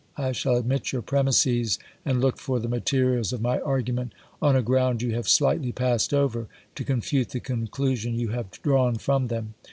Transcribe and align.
I 0.17 0.31
shall 0.31 0.55
admit 0.55 0.91
your 0.91 1.03
premises, 1.03 1.77
and 2.03 2.19
look 2.19 2.41
tor 2.41 2.59
the 2.59 2.67
materials 2.67 3.33
of 3.33 3.39
my 3.39 3.59
argument 3.61 4.13
on 4.41 4.55
a 4.55 4.63
ground 4.63 5.03
you 5.03 5.11
have 5.11 5.27
slight 5.29 5.61
ly 5.61 5.69
passed 5.69 6.11
over, 6.11 6.47
to 6.73 6.83
confute 6.83 7.29
the 7.29 7.39
conclusion 7.39 8.17
you 8.17 8.29
have 8.29 8.49
drawn 8.49 8.95
from 8.95 9.27
them. 9.27 9.53